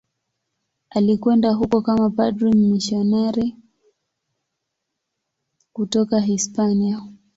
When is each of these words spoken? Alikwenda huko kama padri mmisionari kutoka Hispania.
Alikwenda 0.89 1.51
huko 1.53 1.81
kama 1.81 2.09
padri 2.09 2.51
mmisionari 2.53 3.55
kutoka 5.73 6.19
Hispania. 6.19 7.01